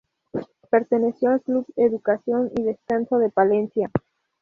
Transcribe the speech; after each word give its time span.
Perteneció 0.71 1.29
al 1.29 1.41
Club 1.43 1.67
Educación 1.75 2.49
y 2.55 2.63
Descanso 2.63 3.19
de 3.19 3.29
Palencia. 3.29 3.91